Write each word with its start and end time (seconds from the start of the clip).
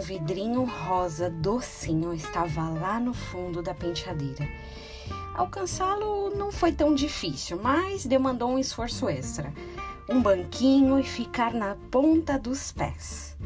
vidrinho 0.00 0.64
rosa 0.64 1.30
docinho 1.30 2.12
estava 2.12 2.68
lá 2.68 2.98
no 3.00 3.14
fundo 3.14 3.62
da 3.62 3.74
penteadeira. 3.74 4.48
Alcançá-lo 5.34 6.30
não 6.36 6.50
foi 6.50 6.72
tão 6.72 6.94
difícil, 6.94 7.60
mas 7.62 8.04
demandou 8.04 8.50
um 8.50 8.58
esforço 8.58 9.08
extra. 9.08 9.52
Um 10.08 10.20
banquinho 10.20 10.98
e 10.98 11.04
ficar 11.04 11.52
na 11.52 11.76
ponta 11.90 12.38
dos 12.38 12.72
pés. 12.72 13.36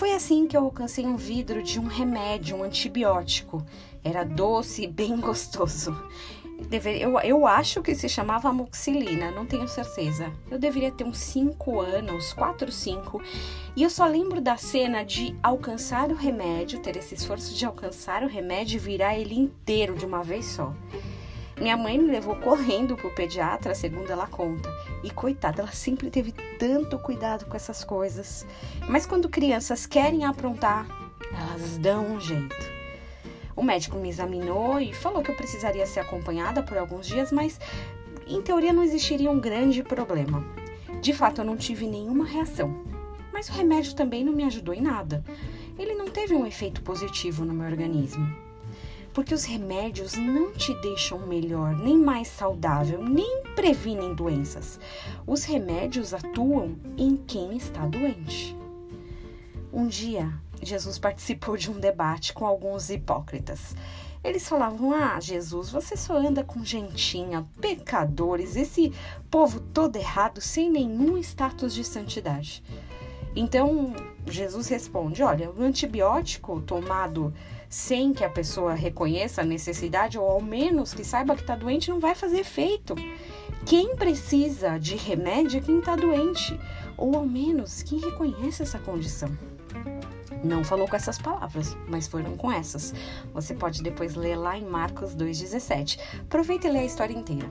Foi 0.00 0.14
assim 0.14 0.46
que 0.46 0.56
eu 0.56 0.64
alcancei 0.64 1.04
um 1.04 1.14
vidro 1.14 1.62
de 1.62 1.78
um 1.78 1.84
remédio, 1.84 2.56
um 2.56 2.62
antibiótico. 2.62 3.62
Era 4.02 4.24
doce 4.24 4.84
e 4.84 4.86
bem 4.86 5.14
gostoso. 5.20 5.94
Eu, 6.98 7.18
eu 7.20 7.46
acho 7.46 7.82
que 7.82 7.94
se 7.94 8.08
chamava 8.08 8.48
amoxilina, 8.48 9.30
não 9.30 9.44
tenho 9.44 9.68
certeza. 9.68 10.32
Eu 10.50 10.58
deveria 10.58 10.90
ter 10.90 11.04
uns 11.04 11.18
5 11.18 11.80
anos, 11.82 12.32
4, 12.32 12.72
5. 12.72 13.22
E 13.76 13.82
eu 13.82 13.90
só 13.90 14.06
lembro 14.06 14.40
da 14.40 14.56
cena 14.56 15.04
de 15.04 15.36
alcançar 15.42 16.10
o 16.10 16.14
remédio, 16.14 16.80
ter 16.80 16.96
esse 16.96 17.14
esforço 17.14 17.54
de 17.54 17.66
alcançar 17.66 18.22
o 18.22 18.26
remédio 18.26 18.76
e 18.76 18.80
virar 18.80 19.18
ele 19.18 19.38
inteiro 19.38 19.94
de 19.94 20.06
uma 20.06 20.22
vez 20.22 20.46
só. 20.46 20.74
Minha 21.60 21.76
mãe 21.76 21.98
me 21.98 22.10
levou 22.10 22.34
correndo 22.36 22.96
pro 22.96 23.10
pediatra, 23.10 23.74
segundo 23.74 24.10
ela 24.10 24.26
conta. 24.26 24.66
E 25.04 25.10
coitada, 25.10 25.60
ela 25.60 25.72
sempre 25.72 26.10
teve 26.10 26.32
tanto 26.58 26.98
cuidado 26.98 27.44
com 27.44 27.54
essas 27.54 27.84
coisas. 27.84 28.46
Mas 28.88 29.04
quando 29.04 29.28
crianças 29.28 29.84
querem 29.84 30.24
aprontar, 30.24 30.86
elas 31.30 31.76
dão 31.76 32.14
um 32.14 32.20
jeito. 32.20 32.56
O 33.54 33.62
médico 33.62 33.98
me 33.98 34.08
examinou 34.08 34.80
e 34.80 34.94
falou 34.94 35.22
que 35.22 35.30
eu 35.30 35.36
precisaria 35.36 35.84
ser 35.84 36.00
acompanhada 36.00 36.62
por 36.62 36.78
alguns 36.78 37.06
dias, 37.06 37.30
mas 37.30 37.60
em 38.26 38.40
teoria 38.40 38.72
não 38.72 38.82
existiria 38.82 39.30
um 39.30 39.38
grande 39.38 39.82
problema. 39.82 40.42
De 41.02 41.12
fato, 41.12 41.42
eu 41.42 41.44
não 41.44 41.58
tive 41.58 41.86
nenhuma 41.86 42.24
reação. 42.24 42.74
Mas 43.34 43.50
o 43.50 43.52
remédio 43.52 43.94
também 43.94 44.24
não 44.24 44.32
me 44.32 44.44
ajudou 44.44 44.72
em 44.74 44.80
nada. 44.80 45.22
Ele 45.78 45.94
não 45.94 46.06
teve 46.06 46.34
um 46.34 46.46
efeito 46.46 46.80
positivo 46.80 47.44
no 47.44 47.52
meu 47.52 47.66
organismo. 47.66 48.49
Porque 49.12 49.34
os 49.34 49.44
remédios 49.44 50.14
não 50.14 50.52
te 50.52 50.72
deixam 50.80 51.26
melhor, 51.26 51.76
nem 51.76 51.98
mais 51.98 52.28
saudável, 52.28 53.02
nem 53.02 53.42
previnem 53.56 54.14
doenças. 54.14 54.78
Os 55.26 55.44
remédios 55.44 56.14
atuam 56.14 56.76
em 56.96 57.16
quem 57.16 57.56
está 57.56 57.86
doente. 57.86 58.56
Um 59.72 59.86
dia, 59.86 60.32
Jesus 60.62 60.98
participou 61.00 61.56
de 61.56 61.70
um 61.70 61.78
debate 61.78 62.32
com 62.32 62.46
alguns 62.46 62.90
hipócritas. 62.90 63.74
Eles 64.22 64.48
falavam: 64.48 64.92
Ah, 64.92 65.18
Jesus, 65.18 65.70
você 65.70 65.96
só 65.96 66.16
anda 66.16 66.44
com 66.44 66.64
gentinha, 66.64 67.46
pecadores, 67.60 68.54
esse 68.54 68.92
povo 69.30 69.60
todo 69.60 69.96
errado, 69.96 70.40
sem 70.40 70.70
nenhum 70.70 71.16
status 71.18 71.72
de 71.72 71.82
santidade. 71.82 72.62
Então, 73.34 73.94
Jesus 74.26 74.68
responde: 74.68 75.22
Olha, 75.22 75.50
o 75.50 75.62
antibiótico 75.62 76.60
tomado 76.60 77.32
sem 77.70 78.12
que 78.12 78.24
a 78.24 78.28
pessoa 78.28 78.74
reconheça 78.74 79.42
a 79.42 79.44
necessidade, 79.44 80.18
ou 80.18 80.28
ao 80.28 80.42
menos 80.42 80.92
que 80.92 81.04
saiba 81.04 81.36
que 81.36 81.42
está 81.42 81.54
doente, 81.54 81.88
não 81.88 82.00
vai 82.00 82.16
fazer 82.16 82.40
efeito. 82.40 82.96
Quem 83.64 83.94
precisa 83.94 84.76
de 84.76 84.96
remédio 84.96 85.58
é 85.58 85.62
quem 85.62 85.78
está 85.78 85.94
doente, 85.94 86.58
ou 86.96 87.14
ao 87.14 87.24
menos 87.24 87.82
quem 87.82 88.00
reconhece 88.00 88.62
essa 88.62 88.80
condição. 88.80 89.30
Não 90.42 90.64
falou 90.64 90.88
com 90.88 90.96
essas 90.96 91.18
palavras, 91.18 91.76
mas 91.86 92.08
foram 92.08 92.36
com 92.36 92.50
essas. 92.50 92.92
Você 93.32 93.54
pode 93.54 93.82
depois 93.82 94.16
ler 94.16 94.36
lá 94.36 94.58
em 94.58 94.64
Marcos 94.64 95.14
2,17. 95.14 95.98
Aproveita 96.22 96.66
e 96.66 96.72
lê 96.72 96.78
a 96.80 96.84
história 96.84 97.14
inteira. 97.14 97.48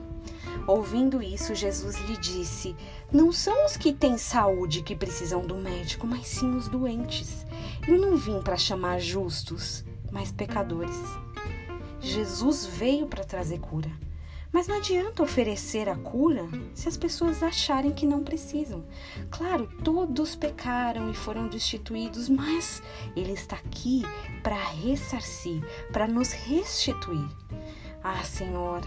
Ouvindo 0.66 1.22
isso, 1.22 1.54
Jesus 1.54 1.96
lhe 2.00 2.16
disse: 2.16 2.76
Não 3.10 3.32
são 3.32 3.64
os 3.64 3.76
que 3.76 3.92
têm 3.92 4.18
saúde 4.18 4.82
que 4.82 4.96
precisam 4.96 5.40
do 5.40 5.54
médico, 5.54 6.06
mas 6.06 6.26
sim 6.26 6.50
os 6.54 6.68
doentes. 6.68 7.46
Eu 7.88 7.98
não 7.98 8.16
vim 8.16 8.40
para 8.42 8.56
chamar 8.56 8.98
justos, 8.98 9.84
mas 10.10 10.32
pecadores. 10.32 10.96
Jesus 12.00 12.66
veio 12.66 13.06
para 13.06 13.24
trazer 13.24 13.58
cura. 13.58 13.90
Mas 14.52 14.66
não 14.66 14.78
adianta 14.78 15.22
oferecer 15.22 15.88
a 15.88 15.94
cura 15.94 16.48
se 16.74 16.88
as 16.88 16.96
pessoas 16.96 17.40
acharem 17.40 17.92
que 17.92 18.04
não 18.04 18.24
precisam. 18.24 18.84
Claro, 19.30 19.68
todos 19.84 20.34
pecaram 20.34 21.08
e 21.08 21.14
foram 21.14 21.46
destituídos, 21.48 22.28
mas 22.28 22.82
Ele 23.14 23.32
está 23.32 23.56
aqui 23.56 24.02
para 24.42 24.56
ressarcir, 24.56 25.62
para 25.92 26.08
nos 26.08 26.32
restituir. 26.32 27.28
Ah, 28.02 28.24
Senhor, 28.24 28.80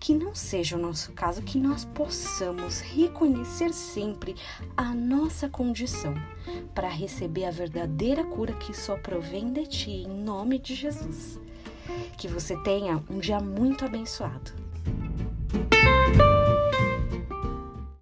que 0.00 0.14
não 0.14 0.34
seja 0.34 0.76
o 0.76 0.80
nosso 0.80 1.12
caso, 1.12 1.42
que 1.42 1.58
nós 1.58 1.84
possamos 1.84 2.80
reconhecer 2.80 3.72
sempre 3.72 4.36
a 4.76 4.94
nossa 4.94 5.48
condição 5.48 6.14
para 6.74 6.88
receber 6.88 7.44
a 7.44 7.50
verdadeira 7.50 8.24
cura 8.24 8.54
que 8.54 8.74
só 8.74 8.96
provém 8.96 9.52
de 9.52 9.66
Ti, 9.66 9.90
em 9.90 10.08
nome 10.08 10.58
de 10.58 10.74
Jesus. 10.74 11.40
Que 12.16 12.28
você 12.28 12.56
tenha 12.62 13.02
um 13.10 13.18
dia 13.18 13.40
muito 13.40 13.84
abençoado. 13.84 14.67